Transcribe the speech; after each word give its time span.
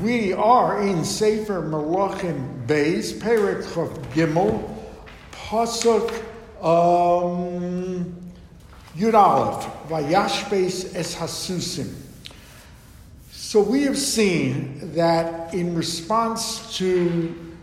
We 0.00 0.32
are 0.32 0.80
in 0.80 1.04
Sefer 1.04 1.60
Melachim 1.60 2.66
Beis, 2.66 3.12
Perek 3.12 3.62
Chav 3.62 3.94
Gimel, 4.14 4.74
Pasuk 5.32 6.10
um, 6.64 8.32
Yud 8.96 9.12
Aleph, 9.12 9.66
Vayashbes 9.88 10.94
Es 10.94 11.14
Hasusim. 11.14 11.92
So 13.32 13.60
we 13.60 13.82
have 13.82 13.98
seen 13.98 14.94
that 14.94 15.52
in 15.52 15.74
response 15.74 16.74
to 16.78 17.54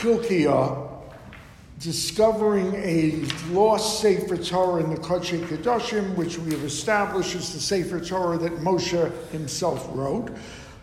Hilkiah 0.00 0.86
discovering 1.80 2.74
a 2.76 3.24
lost 3.50 4.00
Sefer 4.00 4.36
Torah 4.36 4.84
in 4.84 4.90
the 4.90 5.00
Kodesh 5.00 5.44
Kedoshim, 5.48 6.14
which 6.14 6.38
we 6.38 6.52
have 6.52 6.62
established 6.62 7.34
is 7.34 7.52
the 7.52 7.58
Sefer 7.58 7.98
Torah 7.98 8.38
that 8.38 8.52
Moshe 8.58 9.12
himself 9.30 9.84
wrote. 9.92 10.30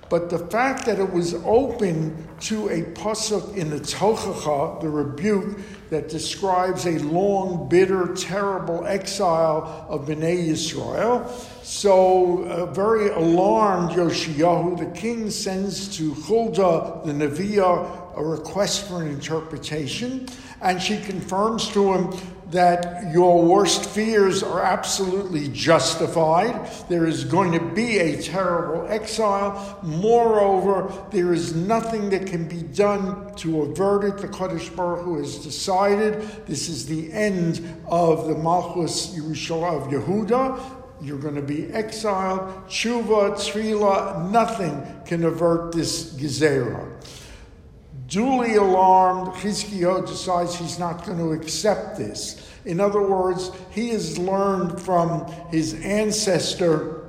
But 0.10 0.30
the 0.30 0.38
fact 0.38 0.86
that 0.86 1.00
it 1.00 1.12
was 1.12 1.34
open 1.46 2.28
to 2.42 2.70
a 2.70 2.84
pasuk 2.84 3.58
in 3.58 3.72
the 3.72 3.80
Tochacha, 3.80 4.80
the 4.80 4.90
rebuke 4.90 5.58
that 5.90 6.10
describes 6.10 6.86
a 6.86 7.00
long, 7.00 7.68
bitter, 7.70 8.14
terrible 8.14 8.86
exile 8.86 9.86
of 9.90 10.08
Bnei 10.08 10.50
Yisrael. 10.50 11.28
So, 11.64 12.44
uh, 12.44 12.66
very 12.68 13.10
alarmed, 13.10 13.92
Yoshiyahu, 13.92 14.78
the 14.78 15.00
king, 15.00 15.32
sends 15.32 15.96
to 15.98 16.14
Huldah, 16.14 17.02
the 17.06 17.14
Neviah, 17.14 18.18
a 18.18 18.24
request 18.24 18.88
for 18.88 19.02
an 19.02 19.10
interpretation, 19.10 20.28
and 20.62 20.82
she 20.82 21.02
confirms 21.02 21.68
to 21.70 21.94
him 21.94 22.35
that 22.56 23.12
your 23.12 23.44
worst 23.44 23.86
fears 23.86 24.42
are 24.42 24.62
absolutely 24.62 25.50
justified. 25.50 26.70
There 26.88 27.06
is 27.06 27.26
going 27.26 27.52
to 27.52 27.60
be 27.60 28.00
a 28.00 28.22
terrible 28.22 28.88
exile. 28.88 29.80
Moreover, 29.84 30.92
there 31.12 31.34
is 31.34 31.54
nothing 31.54 32.10
that 32.12 32.26
can 32.26 32.48
be 32.48 32.64
done 32.64 33.36
to 33.36 33.64
avert 33.64 34.06
it. 34.06 34.18
The 34.18 34.30
Kadosh 34.30 34.74
Baruch 34.74 35.04
Hu 35.04 35.18
has 35.18 35.38
decided 35.38 36.22
this 36.48 36.70
is 36.70 36.86
the 36.86 37.12
end 37.12 37.62
of 37.88 38.28
the 38.28 38.36
Malchus 38.36 39.14
Yerushalayim 39.16 39.86
of 39.86 39.92
Yehuda. 39.92 40.60
You're 41.02 41.20
going 41.20 41.36
to 41.36 41.42
be 41.42 41.68
exiled. 41.74 42.40
Tshuva, 42.68 43.34
Tzvila, 43.34 44.32
nothing 44.32 44.82
can 45.06 45.26
avert 45.26 45.74
this 45.74 46.14
Gezerah. 46.14 46.90
Duly 48.08 48.56
alarmed, 48.56 49.34
Chizkiyahu 49.36 50.06
decides 50.06 50.56
he's 50.56 50.78
not 50.78 51.06
going 51.06 51.18
to 51.18 51.32
accept 51.32 51.98
this. 51.98 52.52
In 52.66 52.80
other 52.80 53.02
words, 53.02 53.52
he 53.72 53.90
has 53.90 54.18
learned 54.18 54.82
from 54.82 55.26
his 55.52 55.74
ancestor 55.76 57.06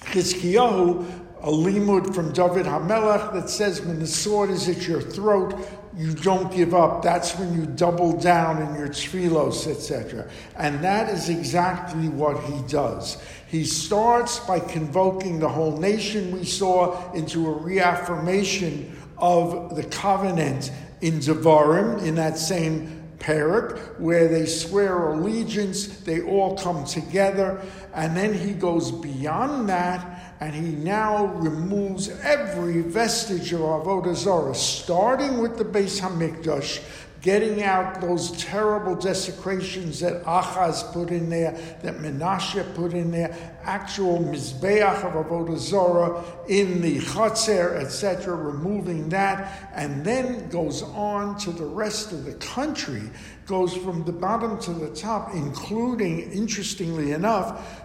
Chizkiyahu 0.00 1.24
a 1.42 1.50
limud 1.50 2.14
from 2.14 2.32
David 2.32 2.66
Hamelech 2.66 3.32
that 3.34 3.48
says 3.48 3.80
when 3.80 4.00
the 4.00 4.06
sword 4.06 4.50
is 4.50 4.68
at 4.68 4.88
your 4.88 5.00
throat, 5.00 5.54
you 5.96 6.12
don't 6.12 6.52
give 6.52 6.74
up. 6.74 7.02
That's 7.02 7.38
when 7.38 7.54
you 7.54 7.66
double 7.66 8.18
down 8.18 8.60
in 8.60 8.74
your 8.74 8.88
tefillos, 8.88 9.66
etc. 9.66 10.28
And 10.56 10.82
that 10.82 11.08
is 11.08 11.28
exactly 11.28 12.08
what 12.08 12.42
he 12.44 12.60
does. 12.66 13.22
He 13.48 13.64
starts 13.64 14.40
by 14.40 14.60
convoking 14.60 15.38
the 15.38 15.48
whole 15.48 15.78
nation 15.78 16.32
we 16.32 16.44
saw 16.44 17.12
into 17.12 17.46
a 17.46 17.52
reaffirmation 17.52 18.95
of 19.18 19.76
the 19.76 19.84
covenant 19.84 20.70
in 21.00 21.20
Devarim, 21.20 22.02
in 22.02 22.14
that 22.16 22.38
same 22.38 23.02
parak, 23.18 23.98
where 23.98 24.28
they 24.28 24.46
swear 24.46 25.12
allegiance, 25.12 25.86
they 25.86 26.22
all 26.22 26.56
come 26.56 26.84
together, 26.84 27.60
and 27.94 28.16
then 28.16 28.34
he 28.34 28.52
goes 28.52 28.92
beyond 28.92 29.68
that, 29.68 30.34
and 30.40 30.54
he 30.54 30.72
now 30.72 31.26
removes 31.26 32.08
every 32.22 32.82
vestige 32.82 33.52
of 33.52 33.60
Avodah 33.60 34.14
Zarah, 34.14 34.54
starting 34.54 35.38
with 35.38 35.56
the 35.56 35.64
Beis 35.64 36.00
Hamikdash, 36.00 36.82
getting 37.26 37.64
out 37.64 38.00
those 38.00 38.30
terrible 38.40 38.94
desecrations 38.94 39.98
that 39.98 40.22
Achaz 40.22 40.92
put 40.92 41.10
in 41.10 41.28
there, 41.28 41.50
that 41.82 41.96
Menashe 41.96 42.72
put 42.76 42.92
in 42.92 43.10
there, 43.10 43.58
actual 43.64 44.20
Mizbeach 44.20 45.02
of 45.02 45.26
Avodah 45.26 45.58
Zorah 45.58 46.22
in 46.48 46.80
the 46.80 47.00
Chatzer, 47.00 47.80
etc., 47.80 48.36
removing 48.36 49.08
that, 49.08 49.72
and 49.74 50.04
then 50.04 50.48
goes 50.50 50.84
on 50.84 51.36
to 51.38 51.50
the 51.50 51.64
rest 51.64 52.12
of 52.12 52.24
the 52.24 52.34
country, 52.34 53.10
goes 53.44 53.76
from 53.76 54.04
the 54.04 54.12
bottom 54.12 54.56
to 54.60 54.70
the 54.70 54.94
top, 54.94 55.34
including, 55.34 56.30
interestingly 56.30 57.10
enough, 57.10 57.82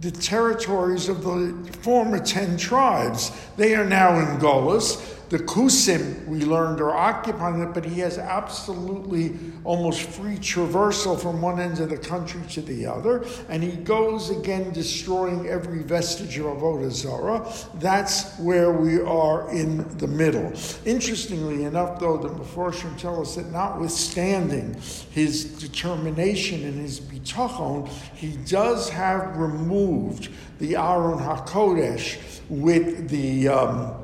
the 0.00 0.10
territories 0.10 1.10
of 1.10 1.22
the 1.22 1.72
former 1.82 2.18
ten 2.18 2.56
tribes. 2.56 3.32
They 3.58 3.74
are 3.74 3.84
now 3.84 4.18
in 4.18 4.38
Golis. 4.40 5.18
The 5.32 5.38
Kusim, 5.38 6.26
we 6.26 6.44
learned, 6.44 6.82
are 6.82 6.94
occupying 6.94 7.62
it, 7.62 7.72
but 7.72 7.86
he 7.86 8.00
has 8.00 8.18
absolutely 8.18 9.34
almost 9.64 10.02
free 10.02 10.36
traversal 10.36 11.18
from 11.18 11.40
one 11.40 11.58
end 11.58 11.80
of 11.80 11.88
the 11.88 11.96
country 11.96 12.42
to 12.50 12.60
the 12.60 12.84
other. 12.84 13.24
And 13.48 13.62
he 13.62 13.72
goes 13.76 14.28
again 14.28 14.74
destroying 14.74 15.48
every 15.48 15.84
vestige 15.84 16.36
of 16.36 16.44
Avodah 16.44 16.90
Zarah. 16.90 17.50
That's 17.76 18.38
where 18.40 18.72
we 18.72 19.00
are 19.00 19.50
in 19.50 19.96
the 19.96 20.06
middle. 20.06 20.52
Interestingly 20.84 21.64
enough, 21.64 21.98
though, 21.98 22.18
the 22.18 22.28
Meforshim 22.28 22.98
tell 22.98 23.18
us 23.18 23.36
that 23.36 23.50
notwithstanding 23.50 24.76
his 25.12 25.46
determination 25.46 26.62
and 26.62 26.78
his 26.78 27.00
bitachon, 27.00 27.88
he 28.14 28.36
does 28.44 28.90
have 28.90 29.34
removed 29.38 30.28
the 30.58 30.76
Aron 30.76 31.20
HaKodesh 31.20 32.18
with 32.50 33.08
the. 33.08 33.48
Um, 33.48 34.01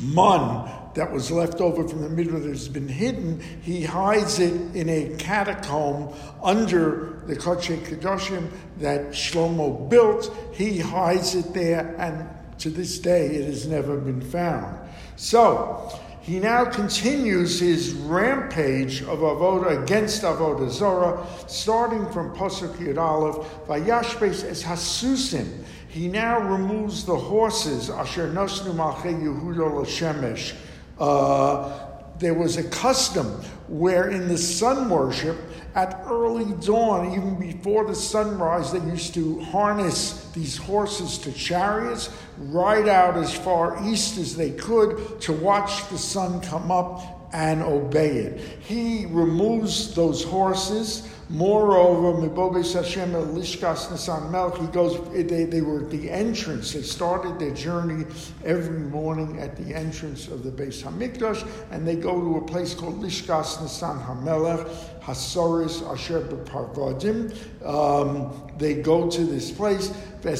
mun 0.00 0.70
that 0.94 1.12
was 1.12 1.30
left 1.30 1.60
over 1.60 1.86
from 1.86 2.02
the 2.02 2.24
that 2.24 2.48
has 2.48 2.68
been 2.68 2.88
hidden, 2.88 3.40
he 3.62 3.84
hides 3.84 4.38
it 4.40 4.52
in 4.74 4.88
a 4.88 5.16
catacomb 5.16 6.12
under 6.42 7.22
the 7.26 7.36
Kodesh 7.36 7.80
Kedoshim 7.84 8.50
that 8.78 9.10
Shlomo 9.10 9.88
built. 9.88 10.34
He 10.52 10.78
hides 10.78 11.34
it 11.34 11.54
there, 11.54 11.94
and 11.98 12.28
to 12.58 12.70
this 12.70 12.98
day 12.98 13.26
it 13.26 13.46
has 13.46 13.66
never 13.66 13.96
been 13.96 14.20
found. 14.20 14.78
So, 15.16 16.00
he 16.22 16.38
now 16.38 16.64
continues 16.64 17.60
his 17.60 17.92
rampage 17.92 19.00
of 19.02 19.20
avoda 19.20 19.82
against 19.82 20.22
avoda 20.22 20.68
zora, 20.68 21.26
starting 21.46 22.08
from 22.10 22.34
Pasuk 22.36 22.74
Yud 22.76 22.98
Aleph, 22.98 23.46
Vayashbes 23.66 24.44
es 24.44 24.62
Hasusim. 24.62 25.64
He 25.90 26.06
now 26.06 26.38
removes 26.38 27.04
the 27.04 27.16
horses, 27.16 27.90
Asher 27.90 28.28
Nosnu 28.28 28.74
Malche 28.74 29.12
Yehuda 29.12 29.84
Lashemesh. 29.84 30.54
Uh, 30.98 31.80
there 32.20 32.34
was 32.34 32.56
a 32.58 32.64
custom 32.64 33.26
where 33.66 34.08
in 34.10 34.28
the 34.28 34.38
sun 34.38 34.88
worship, 34.88 35.36
at 35.74 36.02
early 36.06 36.52
dawn, 36.64 37.12
even 37.12 37.38
before 37.38 37.86
the 37.86 37.94
sunrise, 37.94 38.72
they 38.72 38.80
used 38.80 39.14
to 39.14 39.40
harness 39.40 40.30
these 40.32 40.56
horses 40.56 41.18
to 41.18 41.32
chariots, 41.32 42.10
ride 42.38 42.88
out 42.88 43.16
as 43.16 43.34
far 43.34 43.84
east 43.88 44.16
as 44.18 44.36
they 44.36 44.50
could 44.50 45.20
to 45.20 45.32
watch 45.32 45.88
the 45.88 45.98
sun 45.98 46.40
come 46.40 46.70
up 46.70 47.19
and 47.32 47.62
obey 47.62 48.16
it. 48.18 48.40
He 48.60 49.06
removes 49.06 49.94
those 49.94 50.24
horses 50.24 51.08
Moreover, 51.30 52.20
Hashem 52.28 53.12
Lishkas 53.12 53.86
Nasan 53.86 54.32
Melch, 54.32 54.60
he 54.60 54.66
goes, 54.66 54.98
they, 55.12 55.44
they 55.44 55.60
were 55.60 55.82
at 55.82 55.90
the 55.90 56.10
entrance. 56.10 56.72
They 56.72 56.82
started 56.82 57.38
their 57.38 57.54
journey 57.54 58.04
every 58.44 58.80
morning 58.80 59.38
at 59.38 59.56
the 59.56 59.72
entrance 59.72 60.26
of 60.26 60.42
the 60.42 60.50
Beis 60.50 60.82
Hamikdash, 60.82 61.48
and 61.70 61.86
they 61.86 61.94
go 61.94 62.20
to 62.20 62.38
a 62.38 62.44
place 62.44 62.74
called 62.74 63.00
Lishkas 63.00 63.58
Nasan 63.58 64.04
Hamelech, 64.04 64.68
Hasoris 65.02 65.88
Asher 65.88 66.22
Parvadim. 66.22 67.32
Um, 67.64 68.49
they 68.60 68.74
go 68.74 69.10
to 69.10 69.24
this 69.24 69.50
place. 69.50 69.92
The 70.22 70.30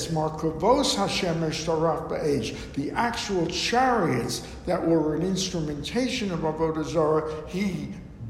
actual 2.95 3.47
chariots 3.47 4.47
that 4.67 4.87
were 4.87 5.17
an 5.17 5.23
instrumentation 5.23 6.31
of 6.31 6.41
Avodah 6.41 6.85
Zarah, 6.85 7.49
he 7.49 7.89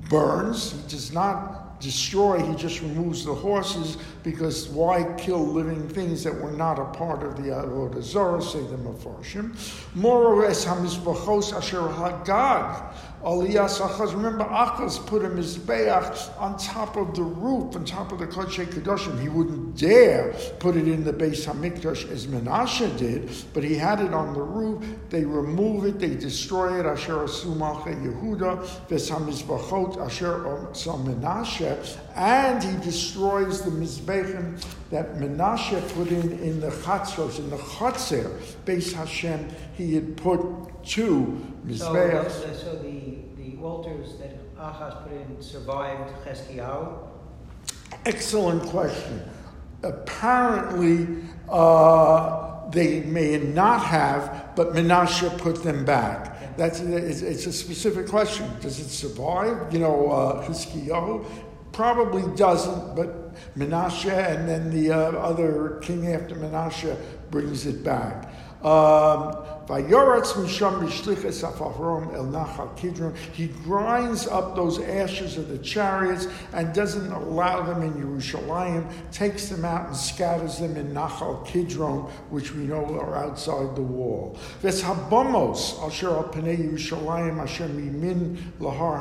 burns. 0.08 0.72
He 0.72 0.88
does 0.88 1.12
not 1.12 1.60
destroy, 1.80 2.44
he 2.44 2.54
just 2.54 2.82
removes 2.82 3.24
the 3.24 3.34
horses 3.34 3.96
because 4.22 4.68
why 4.68 5.02
kill 5.16 5.46
living 5.46 5.88
things 5.88 6.22
that 6.22 6.34
were 6.34 6.52
not 6.52 6.78
a 6.78 6.84
part 6.84 7.22
of 7.22 7.36
the 7.36 7.50
Avodah 7.50 8.02
Zorah, 8.02 8.42
say 8.42 8.60
the 8.60 8.76
Mefarshim. 8.76 9.56
Moreover, 9.94 10.46
es 10.46 10.64
hamizbachos 10.64 11.56
asher 11.56 11.80
hagag 11.80 12.94
Achaz. 13.22 14.12
Remember, 14.14 14.44
Achaz 14.44 15.04
put 15.06 15.24
a 15.24 15.28
mizbeach 15.28 16.40
on 16.40 16.56
top 16.58 16.96
of 16.96 17.14
the 17.14 17.22
roof, 17.22 17.76
on 17.76 17.84
top 17.84 18.12
of 18.12 18.18
the 18.18 18.26
Kodesh 18.26 18.66
Kedoshim. 18.66 19.20
He 19.20 19.28
wouldn't 19.28 19.76
dare 19.76 20.32
put 20.58 20.76
it 20.76 20.88
in 20.88 21.04
the 21.04 21.12
Beis 21.12 21.46
Hamikdash 21.46 22.10
as 22.10 22.26
Menashe 22.26 22.96
did, 22.98 23.30
but 23.52 23.62
he 23.62 23.74
had 23.74 24.00
it 24.00 24.14
on 24.14 24.32
the 24.34 24.42
roof. 24.42 24.84
They 25.10 25.24
remove 25.24 25.84
it, 25.84 25.98
they 25.98 26.14
destroy 26.14 26.80
it. 26.80 26.86
Asher 26.86 27.24
Asumache 27.24 27.94
Yehuda, 28.02 28.88
Ves 28.88 29.10
Hamizbachot 29.10 29.98
Asher 30.04 30.40
Menashe, 30.40 31.98
And 32.20 32.62
he 32.62 32.76
destroys 32.84 33.62
the 33.62 33.70
Mizbechim 33.70 34.62
that 34.90 35.14
Menashe 35.14 35.80
put 35.94 36.08
in 36.08 36.38
in 36.40 36.60
the 36.60 36.68
Chatzos, 36.68 37.38
in 37.38 37.48
the 37.48 37.56
Chatzer, 37.56 38.38
Beis 38.66 38.92
Hashem, 38.92 39.48
he 39.72 39.94
had 39.94 40.18
put 40.18 40.40
two 40.84 41.42
Mizbechim. 41.66 42.30
So, 42.30 42.52
so 42.52 42.76
the, 42.76 43.14
the 43.38 43.56
altars 43.62 44.18
that 44.18 44.36
Ahaz 44.58 44.92
put 45.02 45.12
in 45.12 45.40
survived 45.40 46.12
Cheskiyahu? 46.26 47.08
Excellent 48.04 48.64
question. 48.64 49.22
Apparently, 49.82 51.24
uh, 51.48 52.68
they 52.68 53.00
may 53.00 53.38
not 53.38 53.82
have, 53.82 54.50
but 54.54 54.74
Menashe 54.74 55.38
put 55.38 55.62
them 55.62 55.86
back. 55.86 56.56
That's 56.58 56.80
it's, 56.80 57.22
it's, 57.22 57.46
a 57.46 57.52
specific 57.52 58.06
question. 58.08 58.46
Does 58.60 58.78
it 58.78 58.90
survive? 58.90 59.72
You 59.72 59.78
know, 59.78 60.10
uh, 60.10 60.44
probably 61.72 62.22
doesn't, 62.36 62.96
but 62.96 63.34
Menashe 63.56 64.10
and 64.10 64.48
then 64.48 64.70
the 64.70 64.90
uh, 64.92 65.12
other 65.12 65.78
king 65.82 66.12
after 66.12 66.34
Menashe 66.34 66.96
brings 67.30 67.66
it 67.66 67.84
back. 67.84 68.30
Um, 68.64 69.46
he 73.32 73.46
grinds 73.64 74.26
up 74.26 74.56
those 74.56 74.80
ashes 74.80 75.38
of 75.38 75.48
the 75.48 75.58
chariots 75.58 76.26
and 76.52 76.74
doesn't 76.74 77.12
allow 77.12 77.62
them 77.62 77.82
in 77.82 77.94
Yerushalayim, 77.94 78.84
takes 79.12 79.48
them 79.48 79.64
out 79.64 79.86
and 79.86 79.96
scatters 79.96 80.58
them 80.58 80.76
in 80.76 80.92
Nachal 80.92 81.46
Kidron, 81.46 82.00
which 82.30 82.52
we 82.52 82.64
know 82.64 82.84
are 82.98 83.16
outside 83.16 83.76
the 83.76 83.82
wall. 83.82 84.36
Habamos 84.60 85.80
asher 85.86 86.10
al 86.10 86.24
pnei 86.24 86.58
Yerushalayim 86.58 87.40
asher 87.40 87.68
mimin 87.68 88.36
lahar 88.58 89.00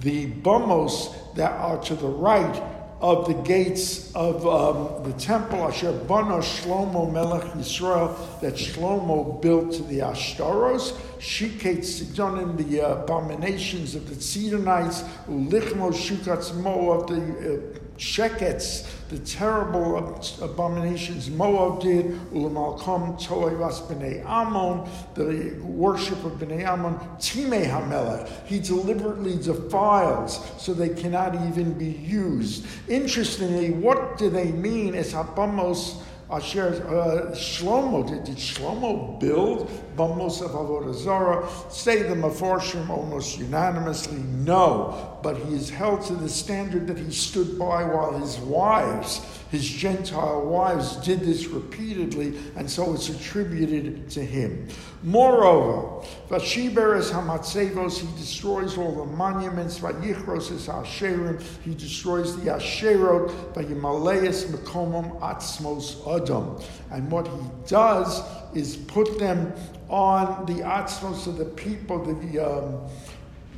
the 0.00 0.30
bamos 0.30 1.14
that 1.34 1.52
are 1.52 1.78
to 1.82 1.94
the 1.94 2.08
right 2.08 2.62
of 3.00 3.26
the 3.26 3.34
gates 3.34 4.14
of 4.14 4.46
um, 4.46 5.02
the 5.10 5.18
temple, 5.18 5.66
Asher 5.66 5.92
Bana 5.92 6.38
Shlomo 6.38 7.10
Melech 7.10 7.44
Yisrael, 7.52 8.14
that 8.40 8.54
Shlomo 8.54 9.40
built 9.40 9.72
to 9.72 9.82
the 9.84 10.00
Ashtaros, 10.00 10.92
Shiket 11.18 11.78
Sidonim, 11.78 12.58
the 12.58 12.80
abominations 12.80 13.94
of 13.94 14.08
the 14.08 14.16
Sidonites, 14.16 15.02
Ulichmo 15.28 15.92
Shukatz 15.92 16.54
Mo 16.54 16.90
of 16.90 17.06
the 17.08 17.54
uh, 17.54 17.78
Shekets, 18.00 18.86
the 19.10 19.18
terrible 19.18 19.98
abominations 20.40 21.28
Moab 21.28 21.82
did, 21.82 22.06
Ulamalkom 22.32 23.20
Toivas 23.22 23.86
B'nai 23.88 24.24
Ammon, 24.24 24.88
the 25.14 25.54
worship 25.62 26.24
of 26.24 26.32
B'nai 26.32 26.64
Ammon, 26.64 26.94
Time 27.18 27.52
Hamelech. 27.62 28.46
He 28.46 28.58
deliberately 28.58 29.36
defiles 29.36 30.40
so 30.56 30.72
they 30.72 30.88
cannot 30.88 31.34
even 31.48 31.74
be 31.74 31.90
used. 31.90 32.66
Interestingly, 32.88 33.70
what 33.70 34.16
do 34.16 34.30
they 34.30 34.50
mean 34.50 34.94
as 34.94 35.12
Habamos? 35.12 36.02
Asher 36.30 36.86
uh, 36.86 37.34
Shlomo 37.34 38.08
did, 38.08 38.22
did 38.22 38.36
Shlomo 38.36 39.18
build 39.18 39.68
Bamos 39.96 40.40
of 40.40 40.52
Avodah? 40.52 41.72
Say 41.72 42.04
the 42.04 42.14
Meforshim 42.14 42.88
almost 42.88 43.38
unanimously 43.38 44.18
no, 44.18 45.18
but 45.24 45.36
he 45.36 45.54
is 45.54 45.70
held 45.70 46.02
to 46.02 46.14
the 46.14 46.28
standard 46.28 46.86
that 46.86 46.98
he 46.98 47.10
stood 47.10 47.58
by 47.58 47.82
while 47.82 48.16
his 48.16 48.38
wives, 48.38 49.20
his 49.50 49.68
Gentile 49.68 50.46
wives, 50.46 50.96
did 50.96 51.20
this 51.20 51.46
repeatedly, 51.46 52.38
and 52.56 52.70
so 52.70 52.94
it's 52.94 53.08
attributed 53.08 54.08
to 54.10 54.24
him. 54.24 54.68
Moreover, 55.02 56.06
Vashiberes 56.28 57.10
Hamatzevos, 57.10 57.98
he 57.98 58.06
destroys 58.16 58.78
all 58.78 58.94
the 58.94 59.12
monuments, 59.12 59.80
Vayichros 59.80 60.52
is 60.52 60.68
Asherim, 60.68 61.42
he 61.64 61.74
destroys 61.74 62.36
the 62.36 62.50
Asherot, 62.50 63.30
Vayimaleis 63.54 64.44
Mekomom 64.46 65.18
Atzmos 65.20 66.06
Adam. 66.06 66.62
And 66.92 67.10
what 67.10 67.26
he 67.26 67.40
does 67.66 68.22
is 68.54 68.76
put 68.76 69.18
them 69.18 69.52
on 69.88 70.46
the 70.46 70.62
Atzmos 70.62 71.26
of 71.26 71.38
the 71.38 71.44
people, 71.44 72.04
the 72.04 72.38
um, 72.38 72.88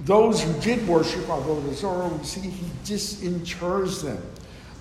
those 0.05 0.43
who 0.43 0.53
did 0.61 0.87
worship 0.89 1.23
Avodah 1.27 1.75
Zarah, 1.75 2.09
we 2.09 2.25
see 2.25 2.41
he 2.41 2.67
disinters 2.85 4.03
them. 4.03 4.21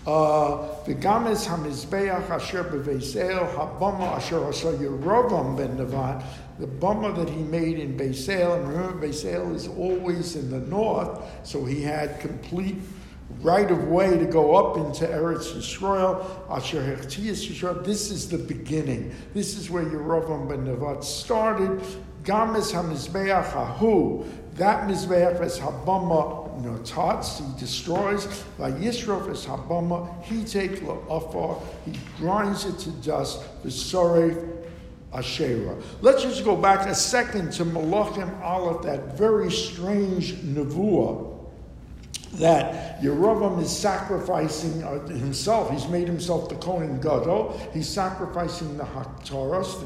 V'games 0.05 1.45
hamizbeach 1.45 2.29
asher 2.29 2.63
b'veisel 2.63 3.53
habama 3.53 4.15
asher 4.15 4.43
asa 4.45 4.73
Yerovam 4.73 5.55
ben 5.55 5.77
Nevat, 5.77 6.23
the 6.59 6.65
bama 6.65 7.15
that 7.15 7.29
he 7.29 7.43
made 7.43 7.77
in 7.77 7.97
Beisel, 7.97 8.57
and 8.57 8.67
remember 8.67 9.07
Beisel 9.07 9.53
is 9.53 9.67
always 9.67 10.35
in 10.35 10.49
the 10.49 10.59
north, 10.59 11.21
so 11.43 11.65
he 11.65 11.81
had 11.81 12.19
complete 12.19 12.77
right 13.41 13.69
of 13.69 13.87
way 13.87 14.17
to 14.17 14.25
go 14.25 14.55
up 14.55 14.77
into 14.77 15.05
Eretz 15.05 15.53
Yisrael, 15.53 16.25
Asher 16.49 16.81
Yisrael. 16.81 17.83
This 17.83 18.09
is 18.09 18.27
the 18.27 18.37
beginning. 18.39 19.13
This 19.33 19.55
is 19.55 19.69
where 19.69 19.85
Yerovam 19.85 20.49
ben 20.49 20.65
Nevat 20.65 21.03
started. 21.03 21.79
Games 22.23 22.71
hamizbeach 22.71 23.55
ahu, 23.55 24.25
that 24.55 24.87
Mizbeach 24.87 25.41
is 25.43 25.57
Habama 25.59 26.40
Notats, 26.59 27.37
he 27.37 27.59
destroys. 27.59 28.25
By 28.57 28.71
Vayisrof 28.71 29.29
is 29.29 29.45
Habama, 29.45 30.21
he 30.23 30.43
takes 30.43 30.79
La'afar, 30.79 31.61
he 31.85 31.93
grinds 32.17 32.65
it 32.65 32.77
to 32.79 32.89
dust. 32.89 33.41
V'soref 33.63 34.57
Asherah. 35.13 35.75
Let's 36.01 36.23
just 36.23 36.45
go 36.45 36.55
back 36.55 36.87
a 36.87 36.95
second 36.95 37.51
to 37.53 37.65
Malachim 37.65 38.41
Aleph, 38.41 38.83
that 38.83 39.17
very 39.17 39.51
strange 39.51 40.33
nevuah 40.35 41.31
that 42.33 43.01
Yerovam 43.01 43.61
is 43.61 43.75
sacrificing 43.75 44.83
uh, 44.83 45.05
himself. 45.07 45.69
He's 45.69 45.87
made 45.87 46.07
himself 46.07 46.47
the 46.49 46.55
Kohen 46.55 46.99
Gadol. 47.01 47.59
He's 47.73 47.89
sacrificing 47.89 48.77
the 48.77 48.85
Haktaros, 48.85 49.81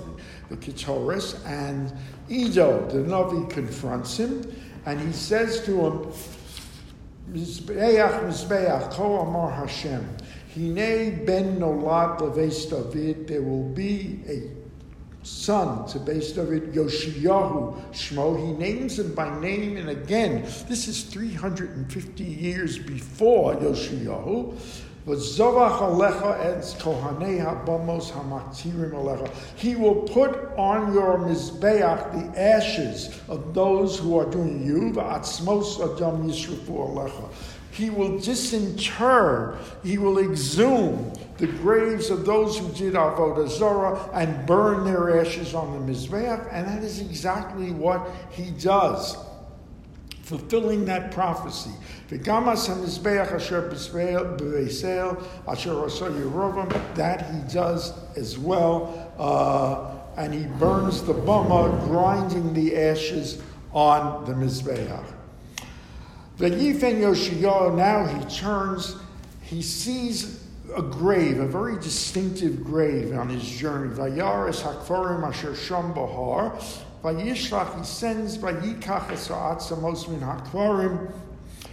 the, 0.49 0.55
the 0.55 0.61
Ketoris, 0.61 1.43
and 1.47 1.91
Edo, 2.29 2.87
the 2.89 2.99
Navi, 2.99 3.49
confronts 3.49 4.17
him, 4.17 4.55
and 4.85 4.99
he 4.99 5.11
says 5.11 5.61
to 5.65 5.87
him, 5.87 6.11
Mizbeach, 7.35 8.23
Mizbeach, 8.23 8.91
Ko 8.91 9.19
Amar 9.19 9.51
Hashem, 9.51 10.07
Hine 10.53 11.25
ben 11.25 11.59
nolat 11.59 12.21
leves 12.21 12.65
David, 12.65 13.27
there 13.27 13.41
will 13.41 13.67
be 13.69 14.21
a 14.25 14.43
son 15.25 15.85
to 15.87 15.99
Beis 15.99 16.33
David, 16.33 16.71
Yoshiyahu 16.73 17.91
Shmo. 17.91 18.39
He 18.39 18.53
names 18.53 18.99
him 18.99 19.13
by 19.13 19.37
name, 19.41 19.75
and 19.75 19.89
again, 19.89 20.43
this 20.69 20.87
is 20.87 21.03
350 21.03 22.23
years 22.23 22.79
before 22.79 23.55
Yoshiyahu. 23.55 24.57
He 25.05 25.11
will 25.13 25.21
put 30.01 30.35
on 30.57 30.93
your 30.93 31.19
mizbeach 31.19 32.11
the 32.11 32.39
ashes 32.39 33.21
of 33.27 33.53
those 33.53 33.99
who 33.99 34.17
are 34.17 34.25
doing 34.25 34.65
you. 34.65 34.91
He 37.71 37.89
will 37.91 38.17
disinter, 38.17 39.57
he 39.83 39.97
will 39.99 40.17
exhume 40.17 41.13
the 41.37 41.47
graves 41.47 42.09
of 42.09 42.25
those 42.25 42.57
who 42.57 42.71
did 42.71 42.95
avodah 42.95 43.47
zarah 43.47 44.09
and 44.13 44.47
burn 44.47 44.85
their 44.85 45.19
ashes 45.21 45.53
on 45.53 45.73
the 45.73 45.93
mizbeach, 45.93 46.47
and 46.51 46.67
that 46.67 46.83
is 46.83 46.99
exactly 46.99 47.69
what 47.69 48.09
he 48.31 48.49
does 48.51 49.15
fulfilling 50.25 50.85
that 50.85 51.11
prophecy. 51.11 51.69
That 52.09 52.19
he 57.31 57.53
does 57.53 57.93
as 58.17 58.37
well, 58.37 59.13
uh, 59.19 59.91
and 60.21 60.33
he 60.33 60.45
burns 60.57 61.03
the 61.03 61.13
bama, 61.13 61.79
grinding 61.85 62.53
the 62.53 62.75
ashes 62.75 63.41
on 63.71 64.25
the 64.25 64.33
mizbeach. 64.33 65.05
V'yifen 66.39 66.99
Yoshiyahu, 66.99 67.75
now 67.75 68.05
he 68.05 68.25
turns, 68.25 68.95
he 69.41 69.61
sees 69.61 70.43
a 70.75 70.81
grave, 70.81 71.39
a 71.39 71.47
very 71.47 71.75
distinctive 71.75 72.63
grave 72.63 73.13
on 73.13 73.29
his 73.29 73.47
journey. 73.47 73.93
Vayaris 73.93 74.61
hakforim 74.61 75.23
asher 75.23 75.55
sham 75.55 75.93
bahar, 75.93 76.59
Vayishlach, 77.05 77.77
he 77.77 77.83
sends 77.85 78.35
Vayikach 78.39 79.09
Esa'atzamos 79.09 80.09
min 80.09 80.21
Hakvarim. 80.21 81.11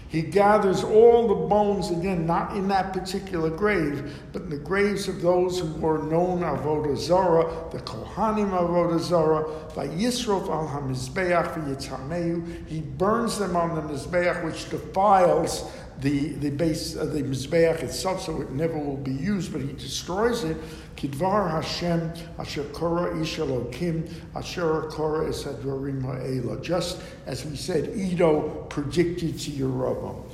He 0.08 0.20
gathers 0.20 0.84
all 0.84 1.26
the 1.26 1.46
bones, 1.46 1.90
again, 1.90 2.26
not 2.26 2.54
in 2.54 2.68
that 2.68 2.92
particular 2.92 3.48
grave, 3.48 4.20
but 4.34 4.42
in 4.42 4.50
the 4.50 4.58
graves 4.58 5.08
of 5.08 5.22
those 5.22 5.58
who 5.58 5.72
were 5.80 6.02
known 6.02 6.40
Avodah 6.40 6.98
Zarah, 6.98 7.50
the 7.70 7.78
Kohanim 7.78 8.50
Avodah 8.50 9.00
Zarah, 9.00 9.44
Vayisrof 9.70 10.50
al 10.50 10.68
HaMizbeach 10.68 11.54
v'yitameu. 11.54 12.68
He 12.68 12.82
burns 12.82 13.38
them 13.38 13.56
on 13.56 13.74
the 13.74 13.80
Mizbeach, 13.80 14.44
which 14.44 14.68
defiles 14.68 15.72
the, 16.02 16.30
the 16.34 16.50
base 16.50 16.96
of 16.96 17.12
the 17.12 17.22
Mizbeach 17.22 17.82
itself, 17.82 18.22
so 18.22 18.42
it 18.42 18.50
never 18.50 18.76
will 18.76 18.96
be 18.96 19.12
used, 19.12 19.52
but 19.52 19.62
he 19.62 19.72
destroys 19.72 20.42
it. 20.44 20.56
Kidvar 20.96 21.50
Hashem, 21.50 22.12
Asher 22.38 22.64
Korah 22.72 23.20
Ish 23.20 23.38
Elokim, 23.38 24.10
Asher 24.34 24.82
Korah 24.90 25.28
Esadvarim 25.28 26.02
Ha'ela. 26.02 26.60
Just 26.60 27.00
as 27.26 27.44
we 27.46 27.56
said, 27.56 27.96
Edo 27.96 28.66
predicted 28.68 29.38
to 29.38 29.50
Yerovam. 29.52 30.24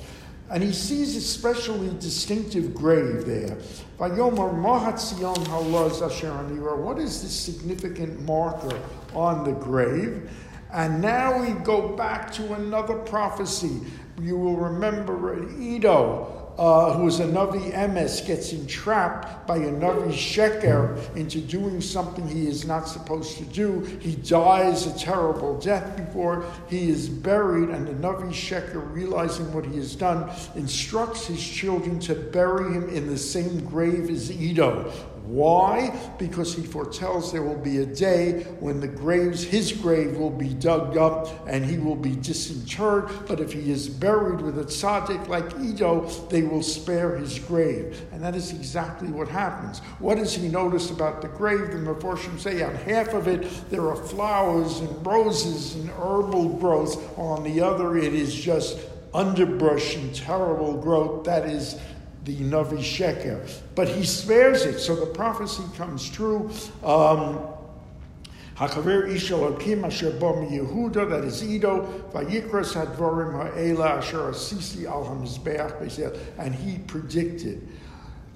And 0.49 0.63
he 0.63 0.73
sees 0.73 1.15
a 1.15 1.21
specially 1.21 1.89
distinctive 1.99 2.73
grave 2.73 3.25
there. 3.25 3.55
Vayomer 3.99 4.51
Mahatzion 4.51 5.35
Halaz 5.45 6.01
Asher. 6.03 6.31
What 6.75 6.97
is 6.97 7.21
this 7.21 7.39
significant 7.39 8.19
marker 8.21 8.81
on 9.13 9.43
the 9.43 9.51
grave? 9.51 10.29
And 10.71 11.01
now 11.01 11.39
we 11.39 11.51
go 11.63 11.95
back 11.95 12.31
to 12.33 12.53
another 12.53 12.95
prophecy. 12.95 13.81
You 14.21 14.37
will 14.37 14.57
remember 14.57 15.49
Edo 15.59 16.39
uh, 16.59 16.91
who 16.91 17.07
is 17.07 17.21
a 17.21 17.25
Navi 17.25 17.71
Emes, 17.71 18.27
gets 18.27 18.51
entrapped 18.51 19.47
by 19.47 19.55
a 19.55 19.71
Navi 19.71 20.11
Sheker 20.11 21.15
into 21.15 21.39
doing 21.39 21.79
something 21.79 22.27
he 22.27 22.47
is 22.47 22.65
not 22.65 22.85
supposed 22.85 23.37
to 23.37 23.45
do. 23.45 23.79
He 24.01 24.15
dies 24.15 24.85
a 24.85 24.99
terrible 24.99 25.57
death 25.57 25.95
before 25.95 26.43
he 26.67 26.89
is 26.89 27.07
buried, 27.07 27.69
and 27.69 27.87
the 27.87 27.93
Navi 27.93 28.31
Sheker, 28.31 28.93
realizing 28.93 29.53
what 29.53 29.65
he 29.65 29.77
has 29.77 29.95
done, 29.95 30.29
instructs 30.55 31.27
his 31.27 31.41
children 31.41 31.97
to 32.01 32.13
bury 32.13 32.73
him 32.73 32.89
in 32.89 33.07
the 33.07 33.17
same 33.17 33.63
grave 33.63 34.09
as 34.09 34.29
Edo. 34.29 34.91
Why? 35.25 35.97
Because 36.17 36.55
he 36.55 36.63
foretells 36.63 37.31
there 37.31 37.43
will 37.43 37.57
be 37.57 37.79
a 37.79 37.85
day 37.85 38.43
when 38.59 38.79
the 38.79 38.87
graves, 38.87 39.43
his 39.43 39.71
grave 39.71 40.17
will 40.17 40.29
be 40.29 40.53
dug 40.53 40.97
up 40.97 41.47
and 41.47 41.65
he 41.65 41.77
will 41.77 41.95
be 41.95 42.15
disinterred. 42.15 43.09
But 43.27 43.39
if 43.39 43.53
he 43.53 43.71
is 43.71 43.87
buried 43.87 44.41
with 44.41 44.59
a 44.59 44.63
tzaddik 44.63 45.27
like 45.27 45.59
Edo, 45.59 46.07
they 46.29 46.43
will 46.43 46.63
spare 46.63 47.17
his 47.17 47.39
grave. 47.39 48.05
And 48.11 48.23
that 48.23 48.35
is 48.35 48.51
exactly 48.51 49.09
what 49.09 49.27
happens. 49.27 49.79
What 49.99 50.17
does 50.17 50.35
he 50.35 50.47
notice 50.47 50.91
about 50.91 51.21
the 51.21 51.27
grave? 51.27 51.71
The 51.71 51.77
Meforshim 51.77 52.39
say 52.39 52.61
on 52.63 52.75
half 52.75 53.13
of 53.13 53.27
it 53.27 53.47
there 53.69 53.87
are 53.87 53.95
flowers 53.95 54.79
and 54.79 55.05
roses 55.05 55.75
and 55.75 55.89
herbal 55.89 56.57
growth. 56.57 57.17
On 57.17 57.43
the 57.43 57.61
other, 57.61 57.97
it 57.97 58.13
is 58.13 58.33
just 58.33 58.79
underbrush 59.13 59.95
and 59.95 60.13
terrible 60.13 60.77
growth. 60.77 61.23
That 61.25 61.45
is 61.45 61.79
the 62.25 62.35
Navi 62.37 62.79
Sheker. 62.79 63.49
But 63.75 63.87
he 63.87 64.05
spares 64.05 64.65
it, 64.65 64.79
so 64.79 64.95
the 64.95 65.05
prophecy 65.05 65.63
comes 65.75 66.09
true. 66.09 66.51
Um, 66.83 67.39
Hakaver 68.59 69.09
Ishal 69.09 69.55
Akim 69.55 69.85
Asher 69.85 70.11
Bom 70.11 70.49
Yehuda, 70.49 71.09
that 71.09 71.23
is 71.23 71.41
Edo, 71.41 71.85
Vayikras 72.13 72.73
Hadvorim 72.73 73.31
Ha'ela 73.31 73.99
Asher 73.99 74.31
Asisi 74.31 74.85
Al 74.85 75.05
HaMizbeach 75.05 76.17
and 76.37 76.53
he 76.53 76.79
predicted. 76.79 77.65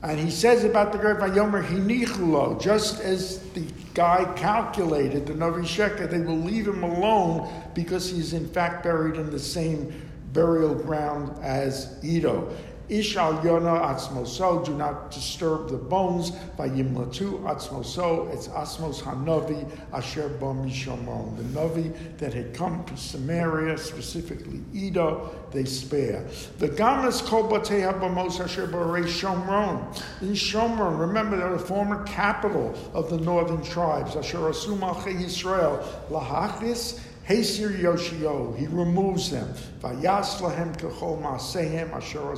And 0.02 0.18
he 0.18 0.32
says 0.32 0.64
about 0.64 0.94
the 0.94 0.98
grave 0.98 1.18
Vayomer 1.18 1.66
Hinichulo, 1.66 2.62
just 2.62 3.02
as 3.02 3.40
the 3.52 3.66
guy 3.94 4.32
calculated, 4.38 5.26
the 5.26 5.34
Navi 5.34 5.64
Sheker, 5.64 6.10
they 6.10 6.20
will 6.20 6.40
leave 6.40 6.70
him 6.70 6.84
alone 6.84 7.50
because 7.74 8.10
he 8.10 8.20
is 8.20 8.32
in 8.32 8.48
fact 8.48 8.84
buried 8.84 9.16
in 9.16 9.30
the 9.30 9.40
same 9.40 9.94
burial 10.32 10.74
ground 10.74 11.38
as 11.44 12.00
Edo. 12.02 12.50
Ish 12.90 13.16
al 13.16 13.36
yona 13.36 13.82
atzmoso, 13.82 14.66
do 14.66 14.76
not 14.76 15.10
disturb 15.10 15.70
the 15.70 15.78
bones. 15.78 16.32
Vayimlatu 16.58 17.42
atzmoso, 17.44 18.34
it's 18.34 18.50
asmos 18.50 19.02
hanavi 19.02 19.66
asher 19.94 20.28
bom 20.28 20.70
mishomon. 20.70 21.38
The 21.38 21.44
navi 21.44 22.18
that 22.18 22.34
had 22.34 22.54
come 22.54 22.84
to 22.86 22.98
Samaria, 22.98 23.78
specifically 23.78 24.62
Edo, 24.74 25.34
they 25.52 25.64
spare. 25.64 26.26
The 26.60 26.70
gamas 26.70 27.26
kol 27.26 27.50
batei 27.50 27.82
habamos 27.82 28.44
asher 28.44 28.68
barei 28.68 29.06
Shomron. 29.06 30.02
In 30.22 30.34
Shomron, 30.34 31.00
remember 31.00 31.38
they're 31.38 31.54
the 31.54 31.60
former 31.60 32.04
capital 32.04 32.78
of 32.94 33.10
the 33.10 33.18
northern 33.18 33.64
tribes. 33.64 34.16
Asher 34.16 34.40
asum 34.40 34.80
Yisrael 34.80 35.82
lahachis 36.10 37.00
Hasir 37.26 37.72
Yoshio, 37.78 38.52
he 38.54 38.68
removes 38.68 39.32
them. 39.32 39.48
Vayas 39.80 40.42
lahem 40.42 40.76
kechol 40.76 41.22
maasehem 41.22 41.94
asher 41.94 42.34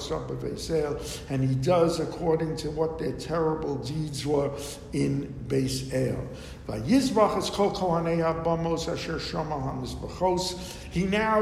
and 1.30 1.44
he 1.44 1.56
does 1.56 2.00
according 2.00 2.56
to 2.58 2.70
what 2.70 3.00
their 3.00 3.14
terrible 3.14 3.78
deeds 3.78 4.28
were 4.28 4.52
in 4.94 5.34
Beis 5.48 5.92
El. 5.92 6.28
Vayizbach 6.68 7.38
es 7.38 7.50
kol 7.50 7.72
kohanei 7.72 8.18
habamos 8.18 8.88
asher 8.88 9.16
shomah 9.16 9.64
hamizbachos. 9.64 10.54
He 10.92 11.06
now 11.06 11.42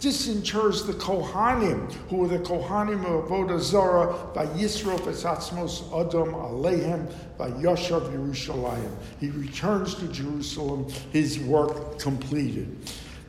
disinters 0.00 0.86
the 0.86 0.92
Kohanim, 0.92 1.92
who 2.08 2.16
were 2.16 2.28
the 2.28 2.38
Kohanim 2.38 3.04
of 3.04 3.28
Avodah 3.28 3.60
Zarah, 3.60 4.14
by 4.34 4.46
Yisrof 4.46 5.00
Esatzmos 5.00 5.84
Adam 5.92 6.34
Alehem, 6.34 7.12
by 7.36 7.50
Yoshav 7.50 8.12
Yerushalayim. 8.12 8.90
He 9.20 9.30
returns 9.30 9.94
to 9.96 10.08
Jerusalem, 10.08 10.88
his 11.12 11.38
work 11.40 11.98
completed. 11.98 12.76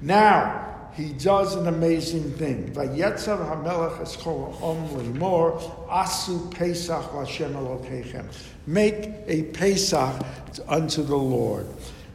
Now, 0.01 0.69
he 0.93 1.13
does 1.13 1.55
an 1.55 1.67
amazing 1.67 2.31
thing. 2.33 2.73
Vayetzav 2.73 3.47
hamelech 3.47 3.97
eschol 3.99 4.61
om 4.61 4.87
limor 4.89 5.59
asu 5.87 6.51
pesach 6.51 7.13
l'Hashem 7.13 7.53
Elokeichem. 7.53 8.25
Make 8.67 9.11
a 9.27 9.43
pesach 9.43 10.25
unto 10.67 11.03
the 11.03 11.15
Lord. 11.15 11.67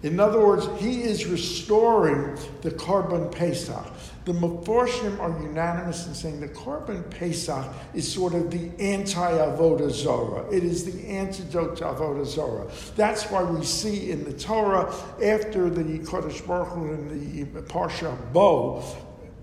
In 0.03 0.21
other 0.21 0.39
words, 0.39 0.69
he 0.83 1.03
is 1.03 1.25
restoring 1.27 2.37
the 2.61 2.71
korban 2.71 3.33
pesach. 3.33 3.87
The 4.25 4.33
Meforshim 4.33 5.21
are 5.21 5.39
unanimous 5.43 6.07
in 6.07 6.15
saying 6.15 6.41
the 6.41 6.49
Korban 6.49 7.11
Pesach 7.11 7.67
is 7.93 8.11
sort 8.11 8.33
of 8.33 8.51
the 8.51 8.71
anti-Avodah 8.83 9.91
Zorah. 9.91 10.51
It 10.51 10.65
is 10.65 10.85
the 10.85 11.07
antidote 11.09 11.77
to 11.77 11.85
Avodah 11.85 12.25
Zorah. 12.25 12.67
That's 12.97 13.25
why 13.25 13.43
we 13.43 13.63
see 13.65 14.11
in 14.11 14.25
the 14.25 14.33
Torah, 14.33 14.93
after 15.23 15.69
the 15.69 15.99
Kodesh 16.01 16.47
Baruch 16.47 16.75
in 16.77 17.53
the 17.53 17.63
Parsha 17.63 18.17
Bo, 18.33 18.83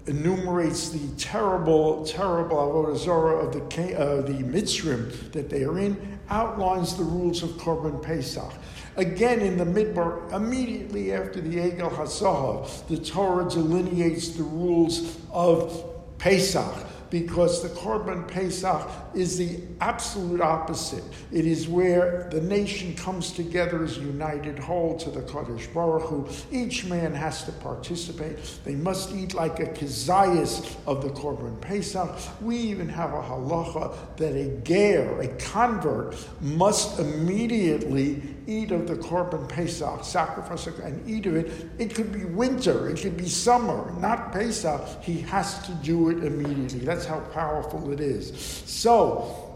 enumerates 0.07 0.89
the 0.89 1.15
terrible, 1.15 2.03
terrible 2.05 2.57
avodah 2.57 2.97
zarah 2.97 3.45
of 3.45 3.53
the 3.53 3.61
uh, 4.00 4.21
the 4.21 4.43
Mitzrim 4.43 5.31
that 5.31 5.50
they 5.50 5.63
are 5.63 5.77
in, 5.77 6.19
outlines 6.29 6.97
the 6.97 7.03
rules 7.03 7.43
of 7.43 7.51
Korban 7.51 8.01
Pesach. 8.01 8.51
Again, 8.98 9.39
in 9.39 9.57
the 9.57 9.65
Midbar, 9.65 10.31
immediately 10.33 11.13
after 11.13 11.39
the 11.39 11.57
Egel 11.57 11.91
Hasahav, 11.91 12.88
the 12.88 12.98
Torah 12.98 13.50
delineates 13.50 14.29
the 14.29 14.43
rules 14.43 15.17
of 15.31 15.86
Pesach 16.17 16.88
because 17.12 17.62
the 17.62 17.69
Korban 17.69 18.25
Pesach 18.27 18.89
is 19.13 19.38
the 19.38 19.60
absolute 19.81 20.39
opposite. 20.41 21.03
It 21.31 21.45
is 21.45 21.67
where 21.67 22.29
the 22.31 22.41
nation 22.41 22.95
comes 22.95 23.33
together 23.33 23.83
as 23.83 23.98
a 23.98 24.01
united 24.01 24.57
whole 24.57 24.98
to 25.00 25.12
the 25.12 25.21
Kodesh 25.21 25.71
Baruch 25.74 26.03
Hu. 26.03 26.27
Each 26.51 26.86
man 26.86 27.13
has 27.13 27.43
to 27.43 27.51
participate. 27.51 28.38
They 28.63 28.75
must 28.75 29.13
eat 29.13 29.33
like 29.33 29.60
a 29.60 29.65
kezias 29.65 30.75
of 30.88 31.03
the 31.03 31.10
Korban 31.10 31.60
Pesach. 31.60 32.17
We 32.41 32.55
even 32.55 32.88
have 32.88 33.12
a 33.12 33.21
halacha 33.21 33.93
that 34.15 34.33
a 34.33 34.57
ger, 34.62 35.19
a 35.19 35.27
convert, 35.38 36.15
must 36.39 36.98
immediately 36.98 38.24
eat 38.48 38.71
of 38.71 38.88
the 38.88 38.95
Korban 38.95 39.48
Pesach, 39.48 40.03
sacrifice 40.03 40.67
and 40.67 41.10
eat 41.10 41.25
of 41.25 41.36
it. 41.36 41.69
It 41.77 41.95
could 41.95 42.12
be 42.12 42.25
winter, 42.25 42.89
it 42.89 43.01
could 43.01 43.17
be 43.17 43.27
summer, 43.27 43.91
not 44.00 44.31
Pesach. 44.31 45.03
He 45.03 45.21
has 45.21 45.65
to 45.65 45.71
do 45.75 46.10
it 46.10 46.24
immediately. 46.24 46.79
That's 46.79 47.05
how 47.05 47.19
powerful 47.33 47.91
it 47.91 48.00
is. 48.00 48.38
So, 48.65 49.51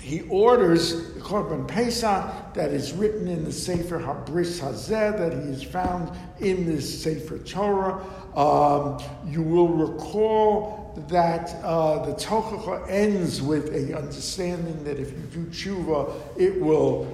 he 0.00 0.22
orders 0.22 1.14
the 1.14 1.20
Korban 1.20 1.68
Pesach 1.68 2.54
that 2.54 2.70
is 2.70 2.92
written 2.92 3.28
in 3.28 3.44
the 3.44 3.52
Sefer 3.52 3.98
Habris 3.98 4.58
Hazeh 4.58 5.16
that 5.18 5.32
he 5.32 5.50
has 5.50 5.62
found 5.62 6.10
in 6.40 6.64
this 6.64 7.02
Sefer 7.02 7.38
Torah. 7.38 8.02
Um, 8.34 8.98
you 9.30 9.42
will 9.42 9.68
recall 9.68 10.80
that 11.08 11.54
uh, 11.62 12.06
the 12.06 12.12
Tochacha 12.12 12.88
ends 12.88 13.42
with 13.42 13.74
a 13.74 13.96
understanding 13.96 14.82
that 14.84 14.98
if 14.98 15.10
you 15.12 15.18
do 15.32 15.44
tshuva, 15.46 16.12
it 16.36 16.60
will 16.60 17.06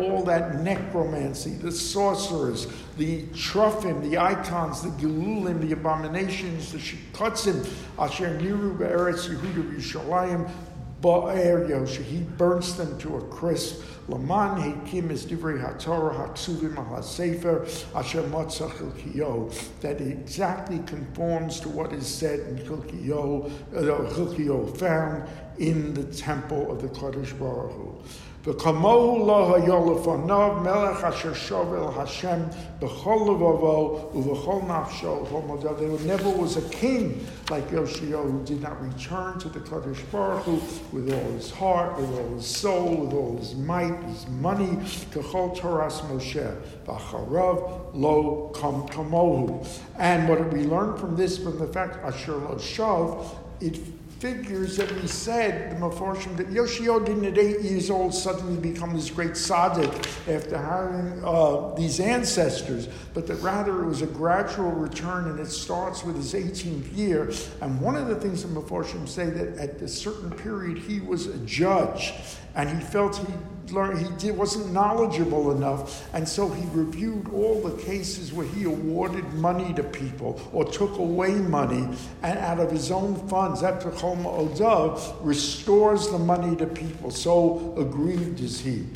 all 0.00 0.22
that 0.24 0.62
necromancy, 0.62 1.50
the 1.50 1.70
sorcerers, 1.70 2.66
the 2.96 3.24
truffin, 3.34 4.00
the 4.08 4.16
icons, 4.16 4.80
the 4.80 4.88
gilulim, 4.90 5.60
the 5.60 5.72
abominations, 5.72 6.72
the 6.72 6.78
shikotzim, 6.78 7.68
asher 7.98 8.38
niru 8.40 8.78
be'eretz 8.78 9.28
Yehuda. 9.28 10.50
He 11.00 12.20
burns 12.36 12.76
them 12.76 12.98
to 12.98 13.16
a 13.16 13.22
crisp. 13.28 13.84
Laman 14.08 14.62
Hekim 14.62 15.10
is 15.10 15.26
Divrei 15.26 15.62
HaTorah 15.62 16.32
HaKsuvim 16.32 16.74
HaSefer 16.74 17.94
Asher 17.94 18.22
Matzah 18.22 18.70
Chilkiyo 18.70 19.52
that 19.80 20.00
exactly 20.00 20.78
conforms 20.86 21.60
to 21.60 21.68
what 21.68 21.92
is 21.92 22.06
said 22.06 22.40
in 22.40 22.58
Chilkiyo, 22.58 23.50
uh, 23.76 24.72
found 24.76 25.28
in 25.58 25.94
the 25.94 26.04
temple 26.04 26.72
of 26.72 26.80
the 26.80 26.88
Kodesh 26.88 27.38
Baruch 27.38 27.72
Hu. 27.72 28.02
וכמוהו 28.47 29.27
לא 29.27 29.55
היה 29.55 29.75
לפניו 29.91 30.51
מלך 30.61 31.03
אשר 31.03 31.33
שוב 31.33 31.73
אל 31.73 32.01
השם 32.01 32.39
בכל 32.79 33.17
לבבו 33.25 33.99
ובכל 34.15 34.59
נפשו 34.67 35.07
ובכל 35.07 35.41
מודו. 35.47 35.69
There 35.69 36.07
never 36.07 36.29
was 36.29 36.57
a 36.57 36.69
king 36.69 37.25
like 37.49 37.71
Yoshio 37.71 38.21
who 38.23 38.43
did 38.43 38.61
not 38.61 38.75
return 38.81 39.39
to 39.39 39.47
the 39.47 39.59
Kodesh 39.59 40.03
Baruch 40.11 40.43
Hu 40.43 40.59
with 40.91 41.13
all 41.13 41.31
his 41.31 41.51
heart, 41.51 41.97
with 41.97 42.11
all 42.19 42.35
his 42.35 42.45
soul, 42.45 42.89
with 43.01 43.13
all 43.13 43.37
his 43.37 43.55
might, 43.55 43.97
his 44.11 44.27
money. 44.41 44.77
ככל 45.15 45.47
תורס 45.61 46.01
משה 46.15 46.49
ואחריו 46.87 47.55
lo 47.93 48.51
kam 48.53 48.87
kamohu. 48.93 49.65
And 49.97 50.27
what 50.27 50.51
we 50.51 50.63
learn 50.63 50.97
from 50.97 51.15
this, 51.15 51.37
from 51.37 51.57
the 51.59 51.67
fact 51.67 51.95
asher 52.03 52.35
lo 52.35 52.55
shav, 52.55 53.25
it 53.61 53.79
figures 54.18 54.76
that 54.76 54.90
we 55.00 55.06
said, 55.06 55.70
the 55.70 55.76
Meforshim, 55.76 56.36
that 56.36 56.50
Yoshio 56.50 56.98
didn't 56.98 57.24
at 57.24 57.38
eight 57.38 57.60
years 57.60 57.88
old 57.88 58.12
suddenly 58.12 58.56
become 58.60 58.94
this 58.94 59.10
great 59.10 59.32
tzaddik 59.32 59.94
after 60.28 60.58
having 60.58 61.22
uh, 61.24 61.72
these 61.76 62.00
ancestors, 62.00 62.88
but 63.14 63.28
that 63.28 63.36
rather 63.36 63.84
it 63.84 63.86
was 63.86 64.02
a 64.02 64.06
gradual 64.06 64.72
return 64.72 65.28
and 65.28 65.38
it 65.38 65.46
starts 65.46 66.02
with 66.02 66.16
his 66.16 66.34
18th 66.34 66.96
year. 66.96 67.30
And 67.60 67.80
one 67.80 67.94
of 67.94 68.08
the 68.08 68.16
things 68.16 68.42
the 68.42 68.48
Meforshim 68.48 69.08
say 69.08 69.26
that 69.26 69.56
at 69.56 69.80
a 69.80 69.88
certain 69.88 70.30
period 70.30 70.78
he 70.78 70.98
was 70.98 71.26
a 71.26 71.38
judge 71.38 72.12
and 72.54 72.68
he 72.68 72.80
felt 72.80 73.16
he 73.16 73.32
learned 73.72 73.98
he 73.98 74.08
did, 74.16 74.36
wasn't 74.36 74.72
knowledgeable 74.72 75.52
enough, 75.52 76.08
and 76.14 76.26
so 76.26 76.48
he 76.48 76.66
reviewed 76.72 77.28
all 77.32 77.60
the 77.60 77.82
cases 77.82 78.32
where 78.32 78.46
he 78.46 78.64
awarded 78.64 79.24
money 79.34 79.74
to 79.74 79.82
people 79.82 80.40
or 80.52 80.64
took 80.64 80.96
away 80.98 81.32
money, 81.32 81.88
and 82.22 82.38
out 82.38 82.60
of 82.60 82.70
his 82.70 82.90
own 82.90 83.14
funds, 83.28 83.60
that 83.60 83.80
Choma 83.80 84.28
Odav 84.28 85.16
restores 85.20 86.08
the 86.08 86.18
money 86.18 86.56
to 86.56 86.66
people. 86.66 87.10
So 87.10 87.74
aggrieved 87.76 88.40
is 88.40 88.60
he. 88.60 88.86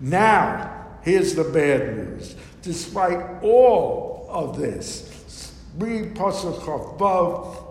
Now, 0.00 0.86
here's 1.02 1.34
the 1.34 1.44
bad 1.44 1.96
news. 1.96 2.36
Despite 2.62 3.42
all 3.42 4.26
of 4.30 4.58
this, 4.58 5.52
read 5.76 6.14
Pasuk 6.14 6.94
above. 6.94 7.66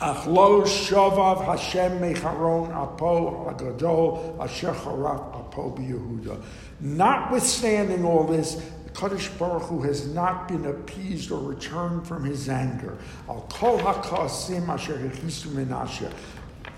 אך 0.00 0.28
לא 0.32 0.66
שובב 0.66 1.50
השם 1.50 1.90
מחרון 2.00 2.70
אפו 2.72 3.46
הגדול 3.50 4.14
אשר 4.38 4.74
חרף 4.74 5.20
אפו 5.40 5.70
ביהודה. 5.70 6.34
Notwithstanding 6.82 8.04
all 8.04 8.24
this, 8.24 8.56
the 8.84 8.90
Kaddish 9.00 9.28
Baruch 9.38 9.62
Hu 9.62 9.82
has 9.82 10.06
not 10.08 10.48
been 10.48 10.66
appeased 10.66 11.30
or 11.30 11.38
returned 11.38 12.06
from 12.06 12.24
his 12.24 12.48
anger. 12.48 12.98
Al 13.28 13.46
kol 13.48 13.78
hakasim 13.78 14.68
asher 14.68 14.98
hechisu 14.98 15.48
Menashe. 15.58 16.10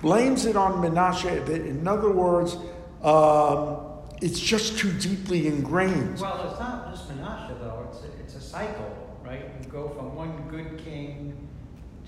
Blames 0.03 0.45
it 0.45 0.57
on 0.57 0.73
Menashe. 0.85 1.49
In 1.49 1.89
other 1.89 2.13
words, 2.13 2.57
um, 3.03 3.79
it's 4.21 4.39
just 4.39 4.79
too 4.79 4.93
deeply 4.93 5.47
ingrained. 5.47 6.21
Well, 6.21 6.49
it's 6.49 6.61
not 6.61 6.91
just 6.91 7.09
Menashe, 7.11 7.59
though. 7.61 7.87
It's 7.89 8.01
a, 8.05 8.09
it's 8.21 8.35
a 8.37 8.41
cycle, 8.41 8.91
right? 9.25 9.45
You 9.63 9.69
go 9.71 9.89
from 9.89 10.15
one 10.15 10.33
good 10.49 10.79
king 10.85 11.49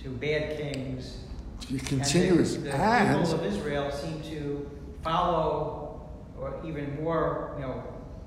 to 0.03 0.09
bad 0.09 0.57
kings. 0.57 1.17
Continuous. 1.85 2.55
And 2.55 2.65
the, 2.65 2.71
the 2.71 2.75
and 2.75 3.25
people 3.25 3.39
of 3.39 3.45
Israel 3.45 3.89
seem 3.91 4.21
to 4.23 4.69
follow, 5.01 6.09
or 6.37 6.59
even 6.65 7.01
more, 7.01 7.55
you 7.57 7.65
know, 7.65 7.83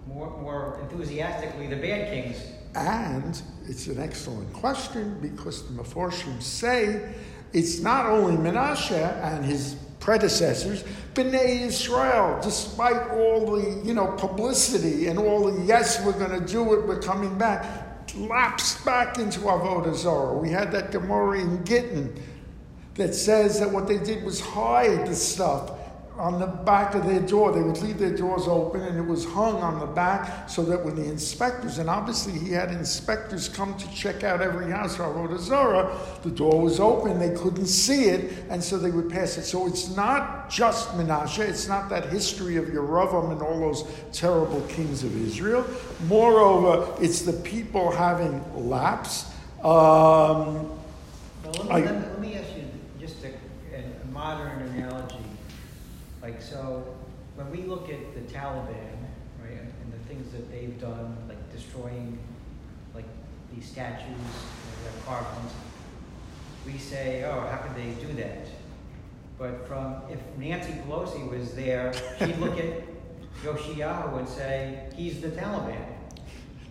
more, 0.07 0.31
more 0.41 0.79
enthusiastically, 0.83 1.67
the 1.67 1.77
bad 1.77 2.11
kings. 2.11 2.41
And 2.75 3.41
it's 3.69 3.87
an 3.89 4.01
excellent 4.01 4.53
question 4.55 5.19
because 5.21 5.67
the 5.69 5.83
Meforshim 5.83 6.43
say 6.43 7.15
it's 7.53 7.81
not 7.81 8.07
only 8.07 8.37
Menashe 8.37 8.93
and 9.23 9.45
his 9.45 9.77
predecessors, 10.01 10.85
Bnei 11.15 11.63
Israel, 11.63 12.39
despite 12.43 13.11
all 13.11 13.57
the 13.57 13.83
you 13.85 13.95
know 13.95 14.13
publicity 14.13 15.09
and 15.09 15.19
all 15.19 15.51
the 15.51 15.63
yes, 15.65 16.05
we're 16.05 16.13
going 16.13 16.39
to 16.39 16.47
do 16.47 16.75
it, 16.75 16.87
we're 16.87 17.01
coming 17.01 17.37
back 17.37 17.65
lapsed 18.15 18.85
back 18.85 19.19
into 19.19 19.41
Avodah. 19.41 20.41
We 20.41 20.51
had 20.51 20.71
that 20.73 20.93
Gemara 20.93 21.41
in 21.41 21.65
Gittin 21.65 22.15
that 22.95 23.15
says 23.15 23.61
that 23.61 23.71
what 23.71 23.87
they 23.87 23.99
did 23.99 24.25
was 24.25 24.41
hide 24.41 25.07
the 25.07 25.15
stuff 25.15 25.76
on 26.19 26.41
the 26.41 26.47
back 26.47 26.95
of 26.95 27.05
their 27.07 27.21
door. 27.21 27.53
They 27.53 27.61
would 27.61 27.81
leave 27.83 27.99
their 27.99 28.17
doors 28.17 28.49
open 28.49 28.83
and 28.83 28.99
it 28.99 29.07
was 29.07 29.25
hung 29.25 29.57
on 29.57 29.79
the 29.81 29.87
back 29.87 30.49
so 30.49 30.63
that 30.65 30.83
when 30.85 30.97
the 30.97 31.05
inspectors, 31.05 31.79
and 31.79 31.91
obviously 31.91 32.39
he 32.39 32.51
had 32.51 32.71
inspectors 32.71 33.49
come 33.49 33.77
to 33.77 33.91
check 33.95 34.25
out 34.25 34.41
every 34.41 34.71
house 34.71 34.97
Avodah 34.97 35.39
Zarah, 35.39 35.99
the 36.23 36.31
door 36.31 36.61
was 36.61 36.81
open, 36.81 37.19
they 37.19 37.35
couldn't 37.35 37.67
see 37.67 38.05
it, 38.05 38.45
and 38.49 38.63
so 38.63 38.79
they 38.79 38.91
would 38.91 39.11
pass 39.11 39.37
it. 39.37 39.45
So 39.45 39.67
it's 39.67 39.95
not 39.95 40.49
just 40.49 40.91
Menashe, 40.91 41.41
it's 41.41 41.69
not 41.69 41.89
that 41.91 42.07
history 42.07 42.57
of 42.57 42.67
Yeravam 42.67 43.33
and 43.33 43.43
all 43.43 43.61
those 43.61 43.85
terrible 44.13 44.63
kings 44.63 45.05
of 45.05 45.15
Israel. 45.27 45.67
Moreover, 46.07 46.95
it's 47.03 47.23
the 47.23 47.33
people 47.33 47.91
having 47.91 48.43
lapse. 48.69 49.27
Um, 49.59 50.71
well, 51.45 51.53
let, 51.53 51.65
me, 51.65 51.71
I, 51.71 51.79
let, 51.81 52.21
me, 52.21 52.35
ask 52.35 52.57
you 52.57 52.65
just 53.01 53.17
a, 53.25 53.29
a 53.75 54.13
modern 54.13 54.63
analogy 54.63 55.17
like, 56.27 56.43
so 56.43 56.83
when 57.37 57.49
we 57.53 57.69
look 57.69 57.89
at 57.89 58.15
the 58.15 58.21
Taliban, 58.33 58.97
right, 59.41 59.61
and 59.61 59.93
the 59.93 60.09
things 60.09 60.33
that 60.33 60.51
they've 60.51 60.79
done, 60.81 61.17
like 61.29 61.53
destroying 61.53 62.19
like 62.95 63.05
these 63.55 63.65
statues, 63.65 64.09
know, 64.09 65.07
carved 65.07 65.33
ones, 65.37 65.53
we 66.67 66.79
say, 66.79 67.25
oh, 67.25 67.47
how 67.49 67.59
could 67.59 67.77
they 67.77 67.91
do 68.05 68.13
that? 68.15 68.49
But 69.39 69.69
from 69.69 70.03
if 70.11 70.19
Nancy 70.37 70.73
Pelosi 70.73 71.31
was 71.31 71.55
there, 71.55 71.93
she'd 72.19 72.39
look 72.39 72.59
at 72.59 72.83
Yoshiyahu 73.45 74.19
and 74.19 74.29
say, 74.29 74.89
he's 74.97 75.21
the 75.21 75.29
Taliban. 75.29 75.85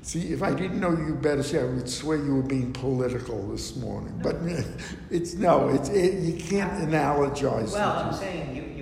See, 0.01 0.33
if 0.33 0.43
I 0.43 0.53
didn't 0.53 0.79
know 0.79 0.91
you 0.91 1.15
better, 1.15 1.41
say 1.41 1.61
I 1.61 1.65
would 1.65 1.89
swear 1.89 2.17
you 2.17 2.35
were 2.35 2.43
being 2.43 2.73
political 2.73 3.47
this 3.47 3.75
morning. 3.77 4.17
No. 4.17 4.23
But 4.23 4.35
it's 5.09 5.33
no, 5.33 5.69
it's 5.69 5.89
it, 5.89 6.21
you 6.21 6.33
can't 6.43 6.87
analogize. 6.87 7.71
Well, 7.71 7.97
I'm 7.97 8.13
saying 8.13 8.55
you, 8.55 8.74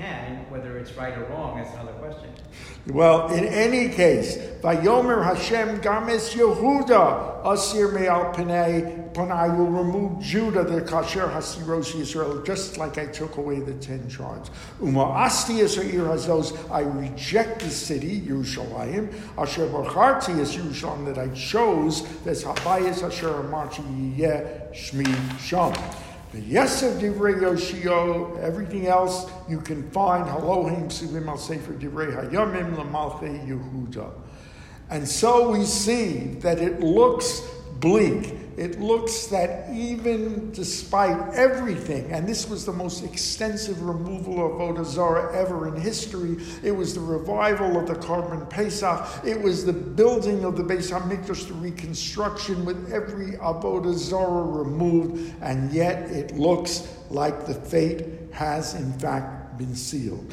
can. 0.00 0.50
Whether 0.50 0.78
it's 0.78 0.92
right 0.92 1.16
or 1.16 1.24
wrong, 1.24 1.56
that's 1.56 1.72
another 1.74 1.92
question. 1.92 2.30
Well, 2.88 3.28
in 3.32 3.44
any 3.44 3.90
case, 3.90 4.36
Vayomer 4.62 5.22
Hashem 5.22 5.80
Gamis 5.80 6.34
Yehuda 6.34 7.46
Asir 7.46 7.92
Me'al 7.92 8.32
Panei, 8.32 8.96
I 9.18 9.48
will 9.48 9.66
remove 9.66 10.20
Judah, 10.20 10.64
the 10.64 10.80
Kasher 10.80 11.30
Hasiroshi 11.30 12.00
Israel, 12.00 12.42
just 12.42 12.78
like 12.78 12.96
I 12.96 13.06
took 13.06 13.36
away 13.36 13.60
the 13.60 13.74
ten 13.74 14.08
tribes. 14.08 14.50
Uma 14.80 15.02
Asti 15.02 15.60
Ir 15.60 15.66
Hazos, 15.66 16.70
I 16.70 16.80
reject 16.80 17.60
the 17.60 17.70
city, 17.70 18.20
Yerushalayim, 18.22 19.12
Asher 19.36 19.66
Barcharti 19.68 20.38
is 20.38 20.56
Yerushalayim, 20.56 21.06
that 21.06 21.18
I 21.18 21.28
chose, 21.34 22.02
that's 22.24 22.44
Habayis 22.44 23.02
Asher 23.02 23.30
Amarchi 23.30 24.16
Yeh 24.16 24.42
Shmi 24.72 25.38
Sham. 25.38 25.74
The 26.32 26.40
yes 26.40 26.84
of 26.84 27.00
Divrei 27.00 27.40
Yoshio, 27.40 28.36
everything 28.36 28.86
else 28.86 29.28
you 29.48 29.60
can 29.60 29.90
find, 29.90 30.26
Halohim 30.26 30.84
Sivim 30.86 31.26
al 31.26 31.36
Sefer 31.36 31.72
Divrei 31.72 32.14
Hayamim 32.14 32.76
Lamalche 32.76 33.48
Yehuda. 33.48 34.12
And 34.90 35.08
so 35.08 35.50
we 35.50 35.64
see 35.64 36.18
that 36.40 36.60
it 36.60 36.80
looks 36.80 37.40
bleak. 37.80 38.49
It 38.56 38.80
looks 38.80 39.26
that 39.26 39.70
even 39.72 40.50
despite 40.52 41.34
everything, 41.34 42.10
and 42.10 42.28
this 42.28 42.48
was 42.48 42.66
the 42.66 42.72
most 42.72 43.04
extensive 43.04 43.82
removal 43.82 44.40
of 44.60 44.86
Zarah 44.86 45.34
ever 45.36 45.68
in 45.68 45.80
history, 45.80 46.36
it 46.62 46.72
was 46.72 46.94
the 46.94 47.00
revival 47.00 47.78
of 47.78 47.86
the 47.86 47.94
Korban 47.94 48.48
Pesach, 48.50 49.24
it 49.24 49.40
was 49.40 49.64
the 49.64 49.72
building 49.72 50.44
of 50.44 50.56
the 50.56 50.62
Beis 50.62 50.90
Hamikdash, 50.90 51.48
the 51.48 51.54
reconstruction 51.54 52.64
with 52.64 52.92
every 52.92 53.32
Avodah 53.38 54.64
removed, 54.64 55.34
and 55.40 55.72
yet 55.72 56.10
it 56.10 56.36
looks 56.36 56.88
like 57.10 57.46
the 57.46 57.54
fate 57.54 58.06
has 58.32 58.74
in 58.74 58.92
fact 58.94 59.58
been 59.58 59.74
sealed. 59.74 60.32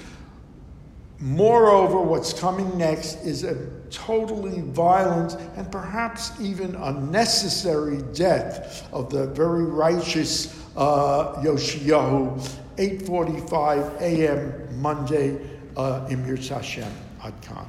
Moreover, 1.20 2.00
what's 2.00 2.32
coming 2.32 2.78
next 2.78 3.16
is 3.26 3.44
a 3.44 3.56
totally 3.90 4.62
violent 4.62 5.36
and 5.56 5.72
perhaps 5.72 6.40
even 6.40 6.76
unnecessary 6.76 8.04
death 8.14 8.88
of 8.94 9.10
the 9.10 9.28
very 9.28 9.64
righteous 9.64 10.64
uh, 10.76 11.42
Yoshiyahu, 11.42 12.38
8:45 12.78 14.02
a.m. 14.02 14.82
Monday, 14.82 15.40
uh, 15.76 16.06
Emir 16.10 16.36
Hashem 16.36 16.92
Adkan. 17.22 17.68